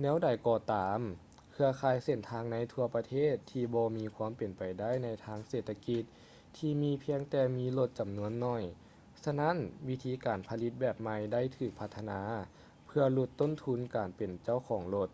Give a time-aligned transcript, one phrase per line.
[0.00, 1.00] ແນວໃດກໍຕາມ
[1.52, 6.02] ເຄືອຂ່າຍເສັ້ນທາງໃນທົ່ວປະເທດທີ່ບໍ່ມີຄວາມເປັນໄປໄດ້ໃນທາງເສດຖະກິດ
[6.56, 8.62] ທີ່ມີພຽງແຕ່ມີລົດຈຳນວນໜ້ອຍ
[9.24, 9.56] ສະນັ້ນ
[9.88, 12.20] ວິທີການຜະລິດແບບໃໝ່ໄດ້ຖືກພັດທະນາ
[12.86, 15.10] ເພື່ອຫຼຸດຕົ້ນທຶນການເປັນເຈົ້າຂອງລົດ